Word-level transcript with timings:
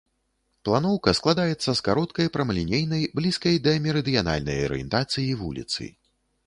Планоўка 0.69 1.13
складаецца 1.19 1.69
з 1.79 1.85
кароткай 1.89 2.31
прамалінейнай, 2.39 3.03
блізкай 3.21 3.55
да 3.69 3.77
мерыдыянальнай 3.85 4.57
арыентацыі 4.71 5.29
вуліцы. 5.45 5.83